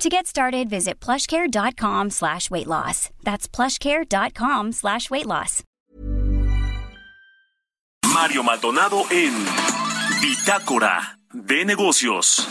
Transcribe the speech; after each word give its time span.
To 0.00 0.08
get 0.08 0.26
started, 0.26 0.70
visit 0.70 0.98
plushcare.com 0.98 2.08
slash 2.08 2.50
weight 2.50 2.66
loss. 2.66 3.10
That's 3.22 3.46
plushcare.com 3.46 4.72
slash 4.72 5.10
weight 5.10 5.26
loss. 5.26 5.62
Mario 8.14 8.42
Maldonado 8.42 9.04
en 9.10 9.34
Bitácora 10.22 11.18
de 11.34 11.66
Negocios. 11.66 12.48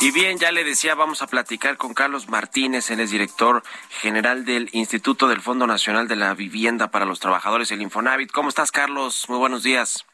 Y 0.00 0.10
bien, 0.12 0.38
ya 0.38 0.50
le 0.50 0.64
decía, 0.64 0.94
vamos 0.94 1.20
a 1.20 1.26
platicar 1.26 1.76
con 1.76 1.92
Carlos 1.92 2.30
Martínez, 2.30 2.90
él 2.90 3.00
es 3.00 3.10
director 3.10 3.62
general 4.00 4.46
del 4.46 4.70
Instituto 4.72 5.28
del 5.28 5.42
Fondo 5.42 5.66
Nacional 5.66 6.08
de 6.08 6.16
la 6.16 6.32
Vivienda 6.32 6.90
para 6.90 7.04
los 7.04 7.20
Trabajadores, 7.20 7.70
el 7.70 7.82
Infonavit. 7.82 8.32
¿Cómo 8.32 8.48
estás, 8.48 8.72
Carlos? 8.72 9.26
Muy 9.28 9.36
buenos 9.36 9.62
días. 9.62 10.06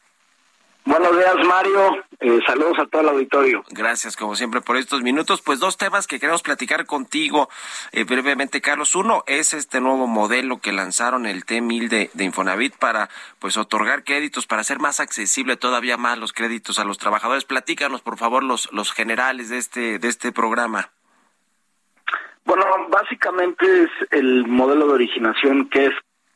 Buenos 0.85 1.17
días, 1.17 1.35
Mario. 1.45 2.03
Eh, 2.19 2.39
saludos 2.45 2.77
a 2.77 2.85
todo 2.87 3.01
el 3.01 3.09
auditorio. 3.09 3.63
Gracias, 3.69 4.17
como 4.17 4.35
siempre, 4.35 4.59
por 4.59 4.75
estos 4.75 5.01
minutos. 5.01 5.41
Pues 5.41 5.59
dos 5.59 5.77
temas 5.77 6.07
que 6.07 6.19
queremos 6.19 6.41
platicar 6.41 6.85
contigo 6.85 7.49
eh, 7.93 8.03
brevemente, 8.03 8.59
Carlos. 8.59 8.93
Uno 8.93 9.23
es 9.25 9.53
este 9.53 9.79
nuevo 9.79 10.07
modelo 10.07 10.59
que 10.59 10.73
lanzaron 10.73 11.25
el 11.25 11.45
T1000 11.45 11.87
de, 11.87 12.09
de, 12.13 12.23
Infonavit 12.25 12.75
para 12.75 13.09
pues 13.39 13.55
otorgar 13.55 14.03
créditos, 14.03 14.45
para 14.45 14.61
hacer 14.61 14.79
más 14.79 14.99
accesible 14.99 15.55
todavía 15.55 15.95
más 15.95 16.17
los 16.17 16.33
créditos 16.33 16.79
a 16.79 16.83
los 16.83 16.97
trabajadores. 16.97 17.45
Platícanos, 17.45 18.01
por 18.01 18.17
favor, 18.17 18.43
los, 18.43 18.69
los 18.73 18.91
generales 18.91 19.49
de 19.49 19.59
este, 19.59 19.99
de 19.99 20.07
este 20.09 20.33
programa. 20.33 20.89
Bueno, 22.45 22.65
básicamente 22.89 23.65
es 23.83 23.89
el 24.11 24.45
modelo 24.47 24.87
de 24.87 24.93
originación 24.93 25.69
que 25.69 25.85
es 25.85 25.93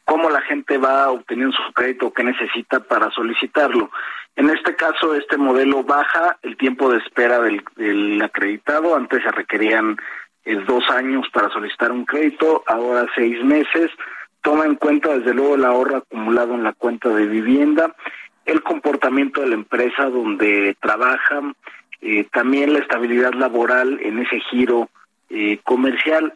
cómo 0.08 0.30
la 0.30 0.42
gente 0.42 0.78
va 0.78 1.12
obteniendo 1.12 1.54
su 1.58 1.74
crédito 1.74 2.14
que 2.14 2.24
necesita 2.24 2.80
para 2.80 3.12
solicitarlo. 3.12 3.92
En 4.38 4.50
este 4.50 4.74
caso, 4.76 5.14
este 5.16 5.36
modelo 5.36 5.84
baja 5.84 6.38
el 6.44 6.56
tiempo 6.56 6.90
de 6.90 7.00
espera 7.00 7.42
del, 7.42 7.62
del 7.76 8.22
acreditado. 8.22 8.96
Antes 8.96 9.22
se 9.22 9.32
requerían 9.32 9.98
eh, 10.46 10.56
dos 10.66 10.90
años 10.90 11.28
para 11.34 11.50
solicitar 11.50 11.92
un 11.92 12.06
crédito, 12.06 12.64
ahora 12.68 13.06
seis 13.16 13.44
meses. 13.44 13.92
Toma 14.42 14.66
en 14.66 14.76
cuenta, 14.76 15.10
desde 15.18 15.34
luego, 15.34 15.56
el 15.56 15.66
ahorro 15.66 15.98
acumulado 15.98 16.54
en 16.54 16.64
la 16.64 16.72
cuenta 16.72 17.10
de 17.10 17.26
vivienda, 17.26 17.94
el 18.46 18.64
comportamiento 18.64 19.42
de 19.42 19.48
la 19.48 19.56
empresa 19.56 20.06
donde 20.06 20.78
trabajan, 20.80 21.54
eh, 22.00 22.26
también 22.32 22.72
la 22.72 22.80
estabilidad 22.80 23.34
laboral 23.34 24.00
en 24.02 24.20
ese 24.20 24.40
giro 24.40 24.90
eh, 25.30 25.60
comercial 25.66 26.34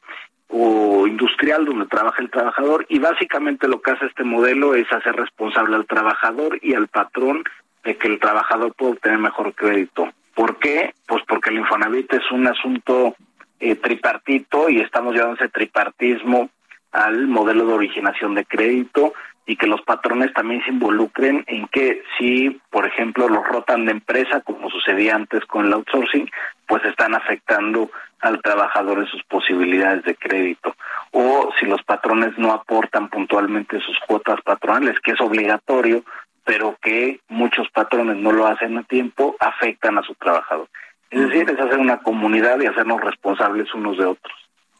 o 0.51 1.07
industrial 1.07 1.65
donde 1.65 1.85
trabaja 1.85 2.21
el 2.21 2.29
trabajador 2.29 2.85
y 2.89 2.99
básicamente 2.99 3.67
lo 3.67 3.81
que 3.81 3.91
hace 3.91 4.05
este 4.05 4.23
modelo 4.23 4.75
es 4.75 4.91
hacer 4.91 5.15
responsable 5.15 5.75
al 5.75 5.85
trabajador 5.85 6.59
y 6.61 6.73
al 6.73 6.87
patrón 6.87 7.43
de 7.83 7.97
que 7.97 8.07
el 8.07 8.19
trabajador 8.19 8.73
pueda 8.73 8.91
obtener 8.91 9.17
mejor 9.17 9.53
crédito. 9.53 10.09
¿Por 10.35 10.57
qué? 10.59 10.93
Pues 11.07 11.23
porque 11.27 11.49
el 11.49 11.57
Infonavit 11.57 12.13
es 12.13 12.31
un 12.31 12.47
asunto 12.47 13.15
eh, 13.59 13.75
tripartito 13.75 14.69
y 14.69 14.81
estamos 14.81 15.13
llevando 15.13 15.35
ese 15.35 15.49
tripartismo 15.49 16.49
al 16.91 17.27
modelo 17.27 17.65
de 17.65 17.73
originación 17.73 18.35
de 18.35 18.45
crédito 18.45 19.13
y 19.45 19.55
que 19.55 19.67
los 19.67 19.81
patrones 19.81 20.33
también 20.33 20.61
se 20.63 20.69
involucren 20.69 21.43
en 21.47 21.67
que 21.67 22.03
si, 22.17 22.61
por 22.69 22.85
ejemplo, 22.85 23.27
los 23.27 23.45
rotan 23.47 23.85
de 23.85 23.91
empresa, 23.91 24.41
como 24.41 24.69
sucedía 24.69 25.15
antes 25.15 25.45
con 25.45 25.65
el 25.65 25.73
outsourcing, 25.73 26.29
pues 26.67 26.83
están 26.85 27.15
afectando 27.15 27.89
al 28.21 28.41
trabajador 28.41 28.99
en 28.99 29.07
sus 29.07 29.23
posibilidades 29.23 30.03
de 30.03 30.15
crédito. 30.15 30.75
O 31.11 31.51
si 31.59 31.65
los 31.65 31.81
patrones 31.83 32.37
no 32.37 32.51
aportan 32.51 33.09
puntualmente 33.09 33.79
sus 33.81 33.97
cuotas 34.07 34.41
patronales, 34.41 34.99
que 34.99 35.11
es 35.11 35.21
obligatorio, 35.21 36.03
pero 36.43 36.77
que 36.81 37.19
muchos 37.27 37.69
patrones 37.69 38.17
no 38.17 38.31
lo 38.31 38.47
hacen 38.47 38.77
a 38.77 38.83
tiempo, 38.83 39.35
afectan 39.39 39.97
a 39.97 40.03
su 40.03 40.15
trabajador. 40.15 40.67
Es 41.09 41.27
decir, 41.27 41.49
es 41.49 41.59
hacer 41.59 41.79
una 41.79 41.97
comunidad 41.99 42.59
y 42.61 42.67
hacernos 42.67 43.01
responsables 43.01 43.73
unos 43.73 43.97
de 43.97 44.05
otros. 44.05 44.33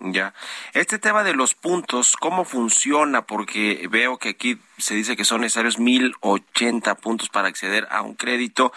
Ya. 0.03 0.33
Este 0.73 0.97
tema 0.97 1.23
de 1.23 1.35
los 1.35 1.53
puntos, 1.53 2.15
¿cómo 2.17 2.43
funciona? 2.43 3.21
Porque 3.27 3.87
veo 3.91 4.17
que 4.17 4.29
aquí 4.29 4.57
se 4.77 4.95
dice 4.95 5.15
que 5.15 5.25
son 5.25 5.41
necesarios 5.41 5.77
1080 5.77 6.95
puntos 6.95 7.29
para 7.29 7.49
acceder 7.49 7.87
a 7.91 8.01
un 8.01 8.15
crédito. 8.15 8.73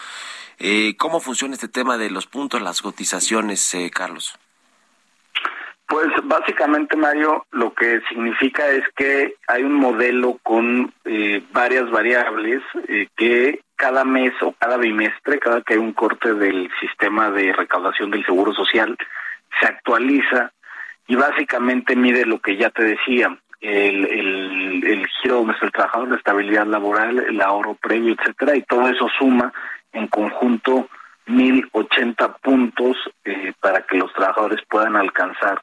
Eh, 0.58 0.96
¿Cómo 0.98 1.20
funciona 1.20 1.54
este 1.54 1.68
tema 1.68 1.96
de 1.96 2.10
los 2.10 2.26
puntos, 2.26 2.60
las 2.60 2.82
cotizaciones, 2.82 3.72
eh, 3.72 3.90
Carlos? 3.90 4.38
Pues 5.86 6.08
básicamente, 6.24 6.96
Mario, 6.96 7.44
lo 7.50 7.74
que 7.74 8.00
significa 8.08 8.66
es 8.68 8.84
que 8.96 9.34
hay 9.46 9.62
un 9.62 9.74
modelo 9.74 10.38
con 10.42 10.92
eh, 11.04 11.42
varias 11.52 11.90
variables 11.90 12.62
eh, 12.88 13.08
que 13.16 13.60
cada 13.76 14.04
mes 14.04 14.32
o 14.40 14.52
cada 14.58 14.78
bimestre, 14.78 15.38
cada 15.38 15.60
que 15.60 15.74
hay 15.74 15.78
un 15.78 15.92
corte 15.92 16.32
del 16.34 16.70
sistema 16.80 17.30
de 17.30 17.52
recaudación 17.52 18.10
del 18.10 18.24
Seguro 18.24 18.54
Social, 18.54 18.96
se 19.60 19.66
actualiza 19.66 20.52
y 21.06 21.16
básicamente 21.16 21.96
mide 21.96 22.24
lo 22.24 22.38
que 22.40 22.56
ya 22.56 22.70
te 22.70 22.82
decía, 22.82 23.36
el, 23.60 24.04
el, 24.06 24.84
el 24.84 25.06
giro 25.20 25.36
donde 25.36 25.54
el 25.60 25.72
trabajador, 25.72 26.08
la 26.08 26.16
estabilidad 26.16 26.66
laboral, 26.66 27.18
el 27.18 27.40
ahorro 27.40 27.74
previo, 27.74 28.14
etcétera, 28.18 28.56
y 28.56 28.62
todo 28.62 28.88
eso 28.88 29.08
suma 29.18 29.52
en 29.92 30.06
conjunto 30.08 30.88
1080 31.26 32.36
puntos 32.38 32.96
eh, 33.24 33.52
para 33.60 33.82
que 33.82 33.96
los 33.96 34.12
trabajadores 34.12 34.60
puedan 34.68 34.96
alcanzar 34.96 35.60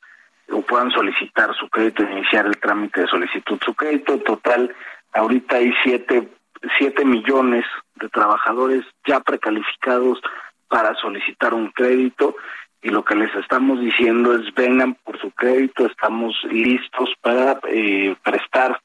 o 0.51 0.61
puedan 0.61 0.91
solicitar 0.91 1.53
su 1.55 1.69
crédito, 1.69 2.03
iniciar 2.03 2.45
el 2.45 2.57
trámite 2.57 3.01
de 3.01 3.07
solicitud. 3.07 3.59
Su 3.63 3.73
crédito 3.73 4.17
total, 4.19 4.73
ahorita 5.13 5.57
hay 5.57 5.73
siete, 5.83 6.29
siete 6.77 7.05
millones 7.05 7.65
de 7.95 8.09
trabajadores 8.09 8.83
ya 9.05 9.19
precalificados 9.19 10.21
para 10.67 10.95
solicitar 10.95 11.53
un 11.53 11.69
crédito 11.71 12.35
y 12.81 12.89
lo 12.89 13.03
que 13.03 13.15
les 13.15 13.33
estamos 13.35 13.79
diciendo 13.79 14.35
es 14.35 14.53
vengan 14.55 14.95
por 15.03 15.19
su 15.19 15.29
crédito, 15.31 15.85
estamos 15.85 16.35
listos 16.49 17.13
para 17.21 17.59
eh, 17.69 18.15
prestar 18.23 18.81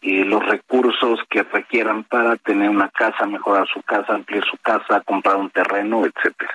eh, 0.00 0.24
los 0.24 0.44
recursos 0.46 1.20
que 1.28 1.42
requieran 1.42 2.04
para 2.04 2.36
tener 2.36 2.68
una 2.68 2.88
casa, 2.88 3.26
mejorar 3.26 3.66
su 3.68 3.82
casa, 3.82 4.14
ampliar 4.14 4.44
su 4.44 4.56
casa, 4.58 5.00
comprar 5.00 5.36
un 5.36 5.50
terreno, 5.50 6.04
etcétera. 6.04 6.54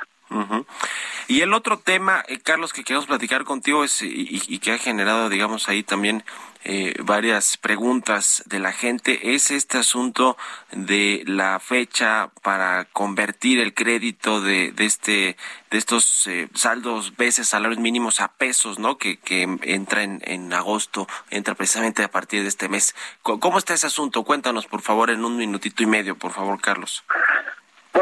Y 1.30 1.42
el 1.42 1.54
otro 1.54 1.78
tema, 1.78 2.24
eh, 2.30 2.40
Carlos, 2.40 2.72
que 2.72 2.86
queremos 2.86 3.06
platicar 3.06 3.44
contigo 3.44 3.84
es 3.84 4.02
y, 4.02 4.42
y, 4.48 4.60
que 4.60 4.72
ha 4.72 4.78
generado, 4.78 5.28
digamos, 5.28 5.68
ahí 5.68 5.84
también 5.84 6.24
eh, 6.64 6.96
varias 7.04 7.58
preguntas 7.58 8.44
de 8.46 8.60
la 8.60 8.72
gente, 8.72 9.34
es 9.34 9.52
este 9.52 9.78
asunto 9.78 10.38
de 10.72 11.24
la 11.26 11.60
fecha 11.60 12.32
para 12.44 12.86
convertir 12.86 13.60
el 13.60 13.74
crédito 13.74 14.40
de, 14.42 14.72
de 14.72 14.86
este 14.86 15.38
de 15.70 15.78
estos 15.78 16.28
eh, 16.28 16.48
saldos 16.54 17.18
veces 17.18 17.50
salarios 17.50 17.80
mínimos 17.80 18.22
a 18.22 18.30
pesos, 18.30 18.80
¿no? 18.80 18.98
Que, 18.98 19.18
que 19.18 19.42
entra 19.64 20.04
en, 20.04 20.22
en 20.24 20.54
agosto, 20.54 21.08
entra 21.30 21.56
precisamente 21.56 22.04
a 22.04 22.12
partir 22.12 22.42
de 22.42 22.48
este 22.48 22.70
mes. 22.70 22.96
¿Cómo 23.22 23.58
está 23.58 23.74
ese 23.74 23.88
asunto? 23.88 24.24
Cuéntanos, 24.24 24.66
por 24.66 24.82
favor, 24.82 25.10
en 25.10 25.26
un 25.26 25.36
minutito 25.36 25.84
y 25.84 25.88
medio, 25.88 26.18
por 26.18 26.32
favor, 26.32 26.62
Carlos. 26.62 27.04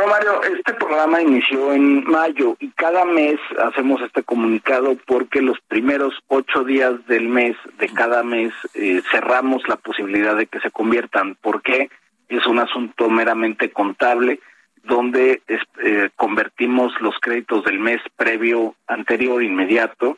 Mario, 0.08 0.42
este 0.44 0.74
programa 0.74 1.22
inició 1.22 1.74
en 1.74 2.04
mayo 2.04 2.56
y 2.60 2.70
cada 2.72 3.06
mes 3.06 3.40
hacemos 3.64 4.02
este 4.02 4.24
comunicado 4.24 4.98
porque 5.06 5.42
los 5.42 5.60
primeros 5.68 6.14
ocho 6.28 6.64
días 6.64 7.06
del 7.08 7.28
mes, 7.28 7.56
de 7.78 7.90
cada 7.90 8.24
mes, 8.24 8.54
eh, 8.74 9.02
cerramos 9.12 9.68
la 9.68 9.76
posibilidad 9.78 10.36
de 10.36 10.48
que 10.48 10.60
se 10.60 10.72
conviertan. 10.72 11.38
porque 11.42 11.90
Es 12.30 12.46
un 12.48 12.60
asunto 12.60 13.10
meramente 13.10 13.72
contable 13.72 14.40
donde 14.84 15.42
eh, 15.48 16.10
convertimos 16.16 16.94
los 17.02 17.16
créditos 17.20 17.64
del 17.64 17.80
mes 17.80 18.02
previo, 18.16 18.76
anterior, 18.88 19.44
inmediato, 19.44 20.18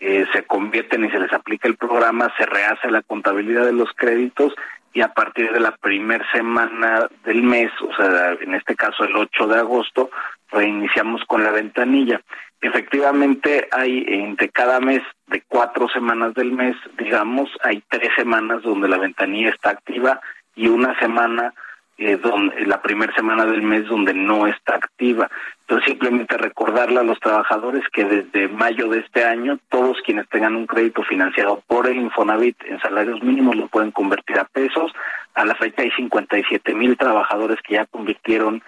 eh, 0.00 0.26
se 0.32 0.42
convierten 0.42 1.04
y 1.04 1.10
se 1.10 1.18
les 1.18 1.32
aplica 1.32 1.66
el 1.66 1.76
programa, 1.76 2.32
se 2.36 2.46
rehace 2.46 2.90
la 2.90 3.02
contabilidad 3.02 3.64
de 3.64 3.72
los 3.72 3.90
créditos 3.94 4.54
y 4.94 5.00
a 5.00 5.08
partir 5.08 5.52
de 5.52 5.60
la 5.60 5.72
primera 5.72 6.24
semana 6.32 7.08
del 7.24 7.42
mes, 7.42 7.70
o 7.82 7.94
sea, 7.96 8.36
en 8.40 8.54
este 8.54 8.76
caso 8.76 9.04
el 9.04 9.16
8 9.16 9.48
de 9.48 9.58
agosto, 9.58 10.10
reiniciamos 10.50 11.22
con 11.26 11.42
la 11.42 11.50
ventanilla. 11.50 12.20
Efectivamente, 12.60 13.68
hay 13.72 14.04
entre 14.06 14.48
cada 14.50 14.78
mes 14.80 15.02
de 15.26 15.42
cuatro 15.48 15.88
semanas 15.88 16.32
del 16.34 16.52
mes, 16.52 16.76
digamos, 16.96 17.50
hay 17.62 17.82
tres 17.88 18.10
semanas 18.16 18.62
donde 18.62 18.88
la 18.88 18.98
ventanilla 18.98 19.50
está 19.50 19.70
activa 19.70 20.20
y 20.54 20.68
una 20.68 20.98
semana 21.00 21.52
eh, 21.96 22.16
donde, 22.16 22.66
la 22.66 22.82
primera 22.82 23.14
semana 23.14 23.44
del 23.44 23.62
mes 23.62 23.86
donde 23.86 24.14
no 24.14 24.46
está 24.46 24.74
activa. 24.74 25.30
Entonces 25.60 25.86
simplemente 25.86 26.36
recordarle 26.36 26.98
a 26.98 27.04
los 27.04 27.20
trabajadores 27.20 27.84
que 27.92 28.04
desde 28.04 28.48
mayo 28.48 28.88
de 28.88 28.98
este 28.98 29.24
año 29.24 29.58
todos 29.68 29.98
quienes 30.04 30.28
tengan 30.28 30.56
un 30.56 30.66
crédito 30.66 31.02
financiado 31.04 31.62
por 31.66 31.86
el 31.86 31.96
Infonavit 31.96 32.56
en 32.64 32.80
salarios 32.80 33.22
mínimos 33.22 33.56
lo 33.56 33.68
pueden 33.68 33.92
convertir 33.92 34.38
a 34.38 34.44
pesos. 34.44 34.92
A 35.34 35.44
la 35.44 35.54
fecha 35.54 35.82
hay 35.82 35.90
57 35.92 36.74
mil 36.74 36.96
trabajadores 36.96 37.58
que 37.62 37.74
ya 37.74 37.86
convirtieron 37.86 38.62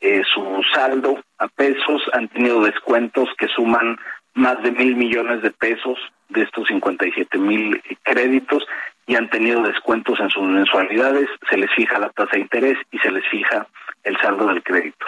eh, 0.00 0.22
su 0.34 0.62
saldo 0.74 1.18
a 1.38 1.48
pesos, 1.48 2.02
han 2.12 2.28
tenido 2.28 2.62
descuentos 2.62 3.28
que 3.38 3.48
suman 3.48 3.98
más 4.34 4.62
de 4.62 4.70
mil 4.70 4.94
millones 4.96 5.40
de 5.40 5.50
pesos 5.50 5.98
de 6.28 6.42
estos 6.42 6.68
57 6.68 7.38
mil 7.38 7.82
créditos 8.02 8.66
y 9.06 9.14
han 9.14 9.30
tenido 9.30 9.62
descuentos 9.62 10.18
en 10.20 10.30
sus 10.30 10.42
mensualidades, 10.42 11.28
se 11.48 11.56
les 11.56 11.70
fija 11.74 11.98
la 11.98 12.10
tasa 12.10 12.32
de 12.32 12.40
interés 12.40 12.78
y 12.90 12.98
se 12.98 13.10
les 13.10 13.24
fija 13.28 13.66
el 14.02 14.16
saldo 14.18 14.46
del 14.46 14.62
crédito. 14.62 15.06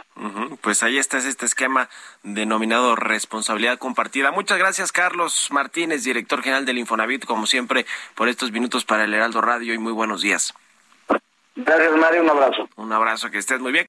Pues 0.60 0.82
ahí 0.82 0.98
está 0.98 1.18
este 1.18 1.46
esquema 1.46 1.88
denominado 2.22 2.96
responsabilidad 2.96 3.78
compartida. 3.78 4.30
Muchas 4.30 4.58
gracias, 4.58 4.92
Carlos 4.92 5.48
Martínez, 5.50 6.04
director 6.04 6.42
general 6.42 6.64
del 6.64 6.78
Infonavit, 6.78 7.24
como 7.24 7.46
siempre, 7.46 7.86
por 8.14 8.28
estos 8.28 8.52
minutos 8.52 8.84
para 8.84 9.04
el 9.04 9.14
Heraldo 9.14 9.40
Radio 9.40 9.74
y 9.74 9.78
muy 9.78 9.92
buenos 9.92 10.22
días. 10.22 10.54
Gracias, 11.56 11.96
Mario. 11.96 12.22
Un 12.22 12.30
abrazo. 12.30 12.68
Un 12.76 12.92
abrazo, 12.92 13.30
que 13.30 13.38
estés 13.38 13.60
muy 13.60 13.72
bien. 13.72 13.88